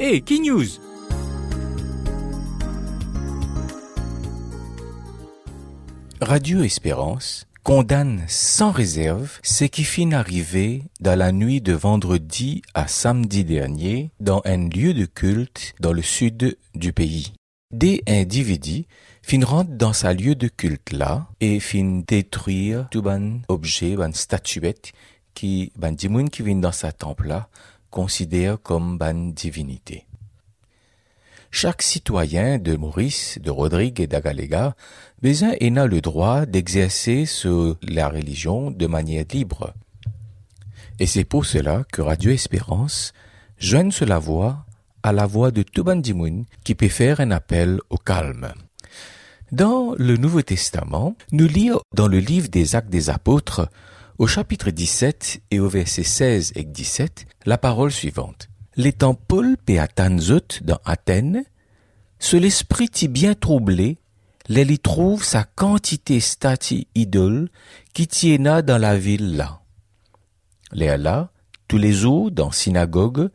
Hey, 0.00 0.22
Key 0.22 0.38
News 0.38 0.78
Radio 6.20 6.62
Espérance 6.62 7.48
condamne 7.64 8.22
sans 8.28 8.70
réserve 8.70 9.40
ce 9.42 9.64
qui 9.64 9.82
finit 9.82 10.14
arrivé 10.14 10.84
dans 11.00 11.18
la 11.18 11.32
nuit 11.32 11.60
de 11.60 11.72
vendredi 11.72 12.62
à 12.74 12.86
samedi 12.86 13.42
dernier 13.42 14.12
dans 14.20 14.40
un 14.44 14.68
lieu 14.68 14.94
de 14.94 15.04
culte 15.04 15.74
dans 15.80 15.92
le 15.92 16.02
sud 16.02 16.56
du 16.76 16.92
pays. 16.92 17.32
Des 17.72 18.00
individus 18.06 18.86
fin 19.22 19.44
rentrent 19.44 19.76
dans 19.76 19.92
sa 19.92 20.14
lieu 20.14 20.36
de 20.36 20.46
culte 20.46 20.92
là 20.92 21.26
et 21.40 21.58
fin 21.58 22.02
détruire 22.06 22.86
tout 22.92 23.02
ban 23.02 23.40
objet, 23.48 23.96
ban 23.96 24.12
statuette 24.12 24.92
qui, 25.34 25.72
ban 25.76 25.96
qui 25.96 26.42
viennent 26.42 26.60
dans 26.60 26.70
sa 26.70 26.92
temple 26.92 27.26
là 27.26 27.48
considère 27.90 28.60
comme 28.60 28.98
ban 28.98 29.14
divinité. 29.14 30.06
Chaque 31.50 31.82
citoyen 31.82 32.58
de 32.58 32.76
Maurice, 32.76 33.38
de 33.42 33.50
Rodrigue 33.50 34.00
et 34.00 34.06
d'Agalega 34.06 34.74
Bézin 35.22 35.52
a 35.60 35.86
le 35.86 36.00
droit 36.00 36.46
d'exercer 36.46 37.24
la 37.82 38.08
religion 38.08 38.70
de 38.70 38.86
manière 38.86 39.24
libre. 39.32 39.72
Et 40.98 41.06
c'est 41.06 41.24
pour 41.24 41.46
cela 41.46 41.84
que 41.90 42.02
Radio 42.02 42.30
Espérance 42.30 43.12
joigne 43.58 43.90
la 44.06 44.18
voix 44.18 44.66
à 45.02 45.12
la 45.12 45.26
voix 45.26 45.50
de 45.50 45.62
Tubandimoun 45.62 46.44
qui 46.64 46.74
peut 46.74 46.88
faire 46.88 47.20
un 47.20 47.30
appel 47.30 47.80
au 47.88 47.96
calme. 47.96 48.52
Dans 49.50 49.94
le 49.96 50.16
Nouveau 50.16 50.42
Testament, 50.42 51.16
nous 51.32 51.46
lisons 51.46 51.80
dans 51.94 52.08
le 52.08 52.18
livre 52.18 52.48
des 52.48 52.76
Actes 52.76 52.90
des 52.90 53.08
Apôtres, 53.08 53.70
au 54.18 54.26
chapitre 54.26 54.70
17 54.70 55.42
et 55.52 55.60
au 55.60 55.68
verset 55.68 56.02
16 56.02 56.52
et 56.56 56.64
17, 56.64 57.26
la 57.46 57.56
parole 57.56 57.92
suivante. 57.92 58.48
L'étant 58.74 59.14
Paul 59.14 59.56
Péatanzut 59.56 60.62
dans 60.62 60.80
Athènes, 60.84 61.44
ce 62.18 62.36
l'esprit 62.36 62.90
y 63.00 63.06
bien 63.06 63.34
troublé, 63.34 63.98
y 64.48 64.78
trouve 64.80 65.22
sa 65.22 65.44
quantité 65.44 66.18
stati 66.18 66.88
idole 66.96 67.48
qui 67.94 68.08
tiena 68.08 68.62
dans 68.62 68.78
la 68.78 68.98
ville 68.98 69.36
là. 69.36 69.60
Les 70.72 70.96
là, 70.96 71.30
tous 71.68 71.78
les 71.78 71.92
jours 71.92 72.32
dans 72.32 72.50
synagogue, 72.50 73.30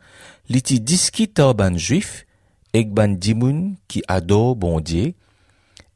l'iti 0.50 0.80
disquit 0.80 1.32
ban 1.56 1.78
juif, 1.78 2.26
et 2.74 2.84
ban 2.84 3.08
dimoun 3.08 3.76
qui 3.88 4.02
adore 4.06 4.54
bon 4.54 4.80
Dieu, 4.80 5.14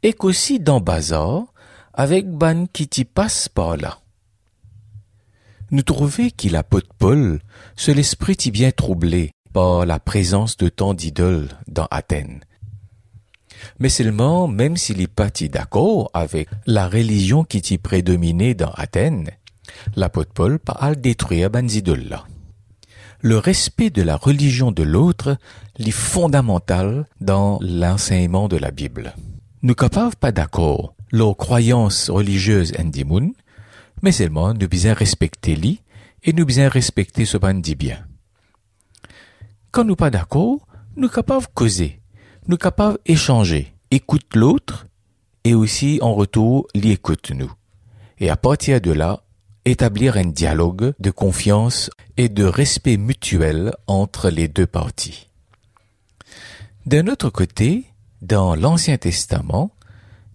et 0.03 0.15
qu'aussi 0.15 0.61
dans 0.61 0.81
bazar, 0.81 1.53
avec 1.93 2.31
ban 2.31 2.67
qui 2.73 2.89
t'y 2.89 3.05
passe 3.05 3.51
par 3.51 3.77
là. 3.77 3.99
Nous 5.71 5.83
trouvons 5.83 6.31
qu'il 6.37 6.57
a 6.57 6.63
de 6.63 6.83
Paul, 6.99 7.41
ce 7.77 7.91
l'esprit 7.91 8.37
bien 8.51 8.71
troublé, 8.71 9.33
par 9.53 9.85
la 9.85 9.99
présence 9.99 10.57
de 10.57 10.69
tant 10.69 10.95
d'idoles 10.95 11.49
dans 11.67 11.87
Athènes. 11.91 12.41
Mais 13.79 13.89
seulement, 13.89 14.49
même 14.49 14.77
s'il 14.77 15.01
est 15.01 15.13
parti 15.13 15.49
d'accord 15.49 16.11
avec 16.15 16.49
la 16.67 16.89
religion 16.89 17.45
qui 17.45 17.59
y 17.59 17.79
prédominait 17.79 18.55
dans 18.55 18.71
Athènes, 18.71 19.31
l'apôtre 19.97 20.33
Paul 20.33 20.59
parle 20.59 20.97
détruire 20.97 21.51
ban 21.51 21.67
idoles 21.67 22.09
là. 22.09 22.25
Le 23.21 23.37
respect 23.37 23.91
de 23.91 24.03
la 24.03 24.17
religion 24.17 24.71
de 24.71 24.85
l'autre 24.85 25.37
est 25.79 25.91
fondamental 25.91 27.07
dans 27.21 27.59
l'enseignement 27.61 28.49
de 28.49 28.57
la 28.57 28.71
Bible. 28.71 29.15
Nous 29.63 29.75
capables 29.75 30.15
pas 30.15 30.33
d'accord 30.33 30.95
leurs 31.11 31.37
croyances 31.37 32.11
religieuses 32.11 32.73
en 32.79 32.85
mais 34.03 34.13
seulement 34.13 34.55
nous 34.55 34.69
bien 34.69 34.95
respecter 34.95 35.57
lui 35.57 35.83
et 36.23 36.33
nous 36.33 36.45
bien 36.45 36.69
respecter 36.69 37.25
ce 37.25 37.37
ban 37.37 37.55
dit 37.55 37.75
bien. 37.75 38.07
Quand 39.71 39.85
nous 39.85 39.97
pas 39.97 40.11
d'accord, 40.11 40.67
nous 40.97 41.09
capables 41.09 41.47
causer, 41.55 42.01
nous 42.47 42.57
capables 42.57 42.99
échanger, 43.07 43.75
écoute 43.91 44.35
l'autre 44.35 44.87
et 45.45 45.55
aussi 45.55 45.99
en 46.03 46.15
retour 46.15 46.67
l'écoute 46.75 47.31
nous. 47.31 47.53
Et 48.19 48.31
à 48.31 48.37
partir 48.37 48.81
de 48.81 48.91
là, 48.91 49.23
établir 49.65 50.17
un 50.17 50.25
dialogue 50.25 50.95
de 50.99 51.11
confiance 51.11 51.91
et 52.17 52.29
de 52.29 52.45
respect 52.45 52.97
mutuel 52.97 53.73
entre 53.87 54.31
les 54.31 54.49
deux 54.49 54.67
parties. 54.67 55.29
D'un 56.87 57.07
autre 57.07 57.31
côté, 57.31 57.85
dans 58.23 58.55
l'Ancien 58.55 58.97
Testament, 58.97 59.71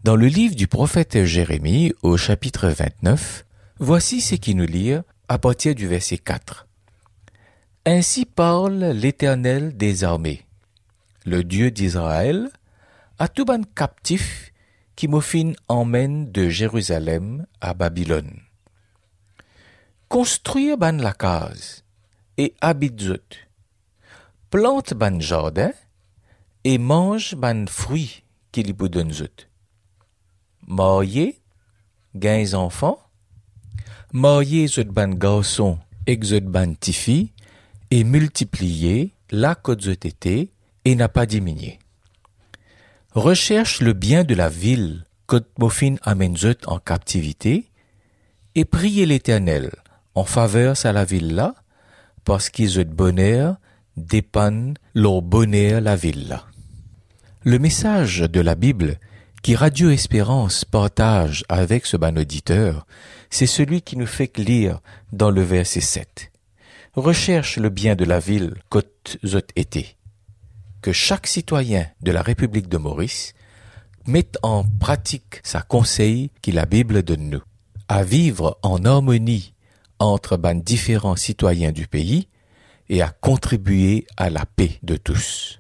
dans 0.03 0.15
le 0.15 0.27
livre 0.27 0.55
du 0.55 0.67
prophète 0.67 1.25
Jérémie 1.25 1.93
au 2.03 2.15
chapitre 2.17 2.67
29, 2.69 3.45
voici 3.83 4.21
ce 4.21 4.35
qui 4.35 4.55
nous 4.55 4.65
lit 4.65 4.95
à 5.27 5.37
partir 5.37 5.75
du 5.75 5.87
verset 5.87 6.17
4. 6.17 6.67
Ainsi 7.85 8.23
parle 8.23 8.79
l'Éternel 8.91 9.75
des 9.75 10.05
armées, 10.05 10.45
le 11.25 11.43
Dieu 11.43 11.69
d'Israël, 11.69 12.49
à 13.19 13.27
tout 13.27 13.43
ban 13.43 13.61
captif 13.75 14.53
qui 14.95 15.09
m'offine 15.09 15.53
emmène 15.67 16.31
de 16.31 16.47
Jérusalem 16.47 17.45
à 17.59 17.73
Babylone. 17.73 18.39
Construire 20.07 20.77
ban 20.77 20.93
la 20.93 21.11
case 21.11 21.83
et 22.37 22.55
habite 22.61 23.03
Plante 24.49 24.93
ban 24.93 25.19
jardin 25.19 25.71
et 26.63 26.77
mange 26.77 27.35
ban 27.35 27.65
fruits 27.67 28.23
qu'il 28.53 28.69
y 28.69 28.73
donne 28.73 29.11
zut. 29.11 29.49
Marier, 30.67 31.41
gains 32.15 32.53
enfants, 32.53 33.03
marier 34.13 34.67
zut 34.67 34.89
ban 34.89 35.09
garçon 35.09 35.79
et 36.05 36.17
ban 36.41 36.73
tifi, 36.79 37.31
et 37.89 38.03
multiplié 38.03 39.13
la 39.31 39.55
été 40.03 40.51
et 40.85 40.95
n'a 40.95 41.09
pas 41.09 41.25
diminué. 41.25 41.79
Recherche 43.13 43.81
le 43.81 43.93
bien 43.93 44.23
de 44.23 44.35
la 44.35 44.49
ville 44.49 45.05
que 45.27 45.37
Mofin 45.57 45.95
amène 46.03 46.35
en 46.65 46.79
captivité 46.79 47.69
et 48.55 48.65
priez 48.65 49.05
l'Éternel 49.05 49.71
en 50.15 50.25
faveur 50.25 50.75
à 50.83 50.91
la 50.91 51.05
ville 51.05 51.35
parce 52.23 52.49
qu'ils 52.49 52.79
ont 52.79 52.85
bonheur 52.87 53.57
dépannent 53.97 54.75
leur 54.93 55.21
bonheur 55.21 55.81
la 55.81 55.95
ville 55.95 56.27
là. 56.27 56.45
Le 57.43 57.59
message 57.59 58.19
de 58.19 58.41
la 58.41 58.55
Bible 58.55 58.99
qui 59.43 59.55
Radio 59.55 59.91
Espérance 59.91 60.63
partage 60.63 61.43
avec 61.49 61.85
ce 61.85 61.97
ban 61.97 62.15
auditeur, 62.15 62.87
c'est 63.29 63.45
celui 63.45 63.81
qui 63.81 63.97
nous 63.97 64.07
fait 64.07 64.37
lire 64.37 64.79
dans 65.11 65.29
le 65.29 65.41
verset 65.41 65.81
7 65.81 66.31
recherche 66.95 67.57
le 67.57 67.69
bien 67.69 67.95
de 67.95 68.05
la 68.05 68.19
ville 68.19 68.55
côte 68.69 69.17
été. 69.55 69.97
Que 70.81 70.91
chaque 70.91 71.27
citoyen 71.27 71.87
de 72.01 72.11
la 72.11 72.21
République 72.21 72.69
de 72.69 72.77
Maurice 72.77 73.33
mette 74.05 74.37
en 74.43 74.63
pratique 74.63 75.41
sa 75.43 75.61
conseil 75.61 76.31
qui 76.41 76.51
la 76.51 76.65
Bible 76.65 77.03
donne 77.03 77.29
nous, 77.29 77.43
à 77.87 78.03
vivre 78.03 78.59
en 78.63 78.83
harmonie 78.85 79.53
entre 79.99 80.37
ban 80.37 80.55
différents 80.55 81.15
citoyens 81.15 81.71
du 81.71 81.87
pays 81.87 82.27
et 82.89 83.01
à 83.01 83.09
contribuer 83.09 84.05
à 84.17 84.29
la 84.29 84.45
paix 84.45 84.79
de 84.83 84.97
tous. 84.97 85.59